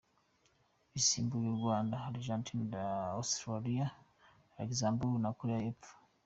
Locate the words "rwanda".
1.59-1.95